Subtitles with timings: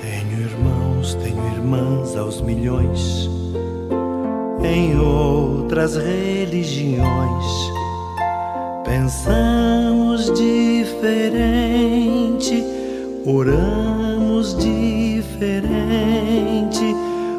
[0.00, 3.28] Tenho irmãos, tenho irmãs aos milhões
[4.64, 7.44] em outras religiões.
[8.82, 11.44] Pensamos diferente,
[13.26, 15.74] oramos diferente,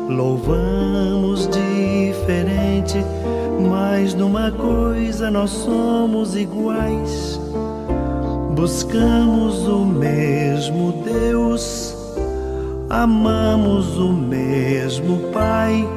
[0.08, 3.04] louvamos diferente,
[3.68, 7.40] mas numa coisa nós somos iguais.
[8.56, 12.01] Buscamos o mesmo Deus
[12.92, 15.88] amamos o mesmo Pai,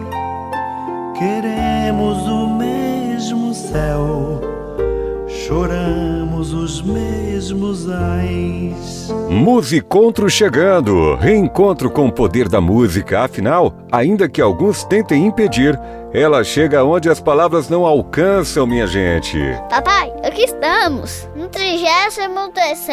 [1.18, 4.40] queremos o mesmo céu,
[5.26, 9.12] choramos os mesmos ais.
[9.28, 15.76] Musicontro chegando, reencontro com o poder da música, afinal, ainda que alguns tentem impedir,
[16.12, 19.36] ela chega onde as palavras não alcançam, minha gente.
[19.68, 22.86] Papai, aqui estamos, no 33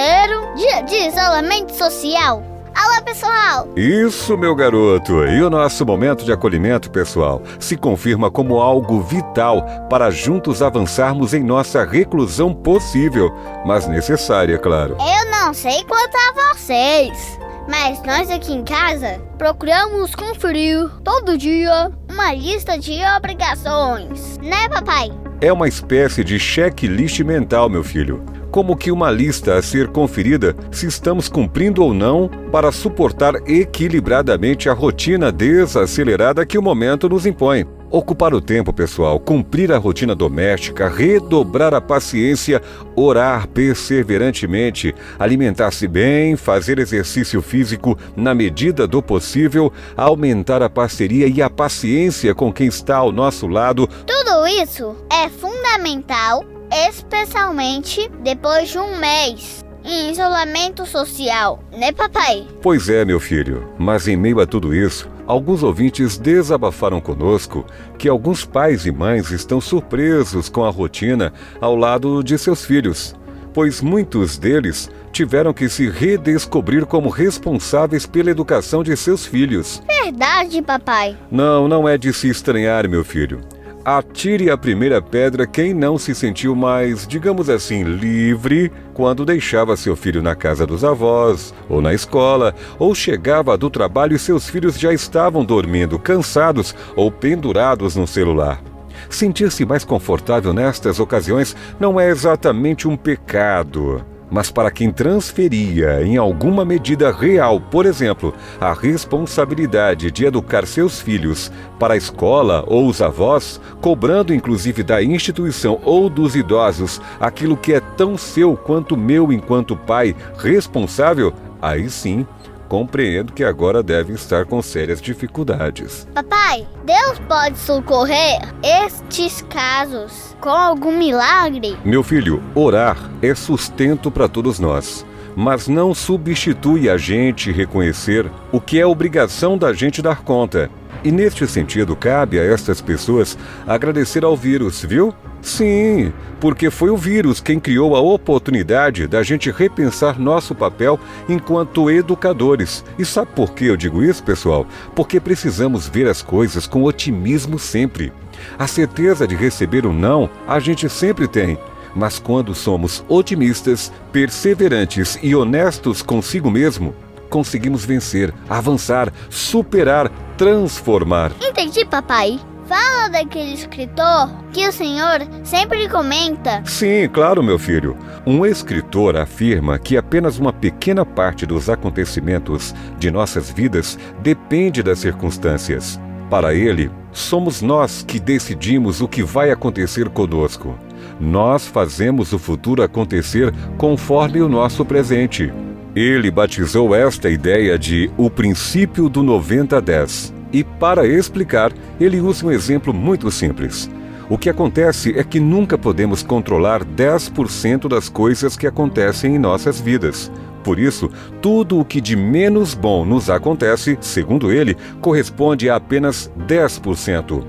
[0.55, 2.50] dia de isolamento social.
[2.73, 3.68] Alô, pessoal!
[3.76, 5.26] Isso, meu garoto!
[5.26, 11.34] E o nosso momento de acolhimento, pessoal, se confirma como algo vital para juntos avançarmos
[11.34, 13.34] em nossa reclusão possível,
[13.65, 14.95] mas necessária, claro.
[14.99, 21.91] Eu não sei quanto a vocês, mas nós aqui em casa procuramos conferir todo dia
[22.10, 25.12] uma lista de obrigações, né, papai?
[25.41, 30.55] É uma espécie de checklist mental, meu filho como que uma lista a ser conferida
[30.70, 37.26] se estamos cumprindo ou não para suportar equilibradamente a rotina desacelerada que o momento nos
[37.26, 37.66] impõe.
[37.90, 42.62] Ocupar o tempo, pessoal, cumprir a rotina doméstica, redobrar a paciência,
[42.96, 51.41] orar perseverantemente, alimentar-se bem, fazer exercício físico na medida do possível, aumentar a parceria e
[51.41, 53.88] a paciência com quem está ao nosso lado.
[54.05, 62.47] Tudo isso é fundamental especialmente depois de um mês em isolamento social, né, papai?
[62.61, 63.67] Pois é, meu filho.
[63.77, 67.65] Mas em meio a tudo isso, alguns ouvintes desabafaram conosco
[67.97, 73.15] que alguns pais e mães estão surpresos com a rotina ao lado de seus filhos,
[73.53, 79.81] pois muitos deles tiveram que se redescobrir como responsáveis pela educação de seus filhos.
[80.03, 81.17] Verdade, papai.
[81.29, 83.41] Não, não é de se estranhar, meu filho.
[83.83, 89.95] Atire a primeira pedra quem não se sentiu mais, digamos assim, livre quando deixava seu
[89.95, 94.79] filho na casa dos avós, ou na escola, ou chegava do trabalho e seus filhos
[94.79, 98.61] já estavam dormindo, cansados ou pendurados no celular.
[99.09, 106.15] Sentir-se mais confortável nestas ocasiões não é exatamente um pecado mas para quem transferia em
[106.15, 112.87] alguma medida real, por exemplo, a responsabilidade de educar seus filhos para a escola ou
[112.87, 118.95] os avós, cobrando inclusive da instituição ou dos idosos aquilo que é tão seu quanto
[118.95, 122.25] meu enquanto pai responsável, aí sim
[122.71, 126.07] compreendo que agora devem estar com sérias dificuldades.
[126.13, 131.77] Papai, Deus pode socorrer estes casos com algum milagre?
[131.83, 138.59] Meu filho, orar é sustento para todos nós mas não substitui a gente reconhecer o
[138.59, 140.69] que é obrigação da gente dar conta.
[141.03, 145.13] E neste sentido, cabe a estas pessoas agradecer ao vírus, viu?
[145.41, 151.90] Sim, porque foi o vírus quem criou a oportunidade da gente repensar nosso papel enquanto
[151.90, 152.85] educadores.
[153.00, 154.67] E sabe por que eu digo isso, pessoal?
[154.95, 158.13] Porque precisamos ver as coisas com otimismo sempre.
[158.59, 161.57] A certeza de receber um não a gente sempre tem.
[161.95, 166.94] Mas quando somos otimistas, perseverantes e honestos consigo mesmo,
[167.31, 171.31] conseguimos vencer, avançar, superar, transformar.
[171.41, 172.39] Entendi, papai.
[172.67, 176.61] Fala daquele escritor que o senhor sempre comenta.
[176.65, 177.97] Sim, claro, meu filho.
[178.25, 184.99] Um escritor afirma que apenas uma pequena parte dos acontecimentos de nossas vidas depende das
[184.99, 185.99] circunstâncias.
[186.29, 190.77] Para ele, somos nós que decidimos o que vai acontecer conosco.
[191.19, 195.51] Nós fazemos o futuro acontecer conforme o nosso presente.
[195.96, 200.34] Ele batizou esta ideia de o princípio do 90-10.
[200.53, 203.90] E para explicar, ele usa um exemplo muito simples.
[204.29, 209.82] O que acontece é que nunca podemos controlar 10% das coisas que acontecem em nossas
[209.82, 210.32] vidas.
[210.64, 211.09] Por isso,
[211.41, 217.44] tudo o que de menos bom nos acontece, segundo ele, corresponde a apenas 10%.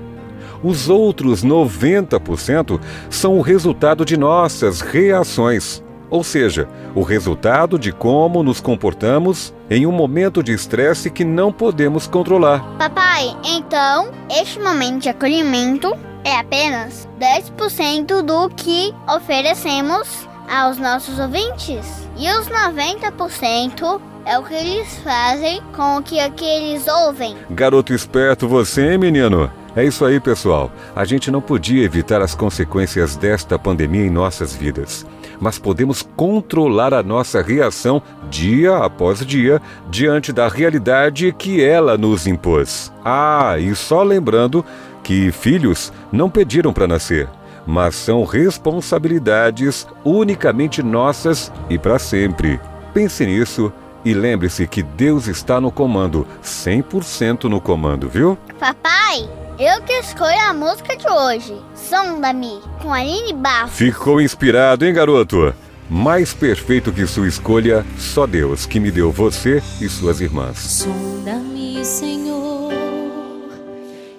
[0.61, 2.79] Os outros 90%
[3.09, 5.82] são o resultado de nossas reações
[6.13, 11.51] ou seja, o resultado de como nos comportamos em um momento de estresse que não
[11.51, 12.63] podemos controlar.
[12.77, 15.91] Papai, então, este momento de acolhimento
[16.23, 22.07] é apenas 10% do que oferecemos aos nossos ouvintes.
[22.15, 27.35] E os 90% é o que eles fazem com o que, que eles ouvem.
[27.49, 29.51] Garoto esperto você, hein, menino?
[29.75, 30.71] É isso aí, pessoal.
[30.95, 35.03] A gente não podia evitar as consequências desta pandemia em nossas vidas,
[35.39, 42.27] mas podemos controlar a nossa reação dia após dia diante da realidade que ela nos
[42.27, 42.91] impôs.
[43.03, 44.63] Ah, e só lembrando
[45.03, 47.27] que filhos não pediram para nascer,
[47.65, 52.59] mas são responsabilidades unicamente nossas e para sempre.
[52.93, 53.71] Pense nisso
[54.05, 58.37] e lembre-se que Deus está no comando, 100% no comando, viu?
[58.59, 59.29] Papai,
[59.59, 61.55] eu que escolho a música de hoje.
[61.75, 63.73] Sonda-me, com Aline Barros.
[63.75, 65.53] Ficou inspirado, hein, garoto?
[65.89, 70.57] Mais perfeito que sua escolha, só Deus, que me deu você e suas irmãs.
[70.57, 72.71] Sonda-me, Senhor,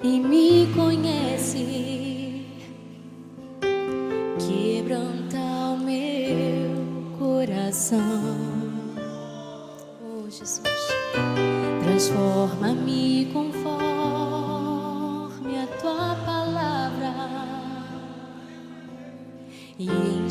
[0.02, 2.46] e me conhece.
[4.38, 8.00] Quebranta o meu coração.
[10.00, 10.60] Oh, Jesus,
[11.82, 13.13] transforma-me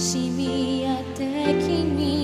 [0.04, 2.23] e enche-me até que em mim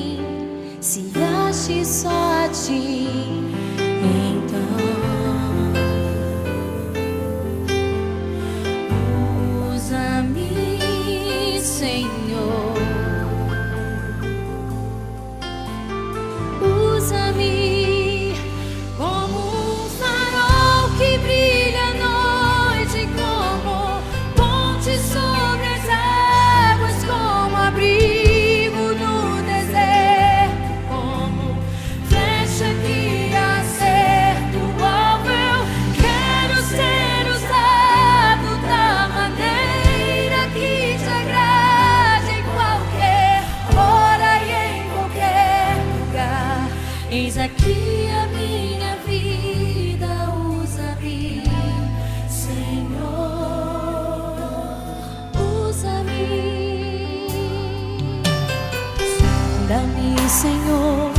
[60.30, 61.12] Senhor,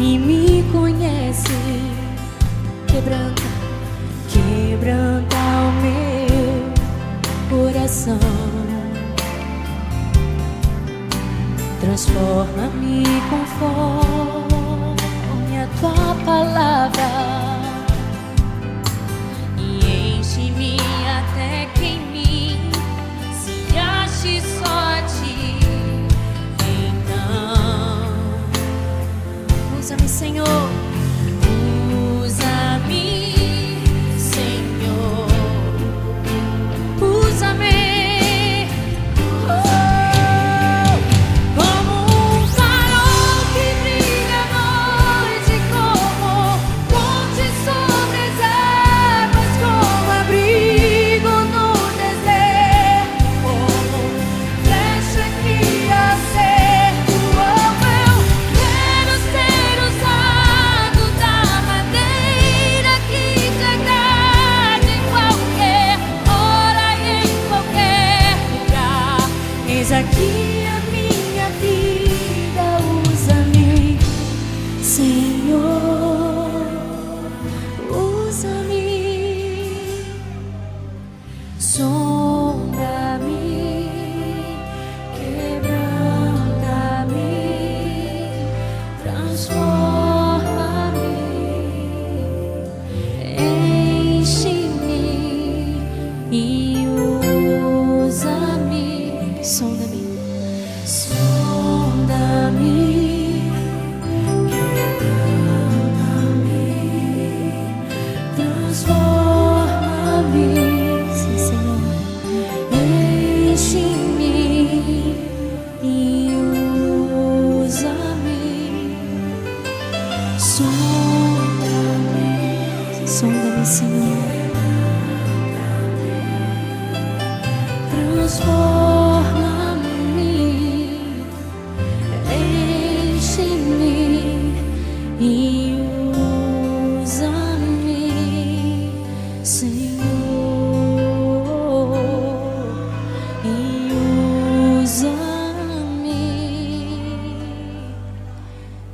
[0.00, 1.52] e me conhece,
[2.86, 3.42] quebranta,
[4.30, 6.72] quebranta o meu
[7.50, 8.18] coração.
[11.78, 14.96] Transforma-me conforme
[15.58, 17.57] a tua palavra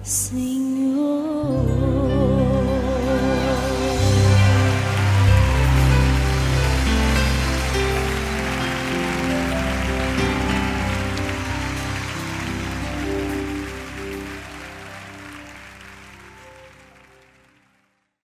[0.05, 0.94] Senhor.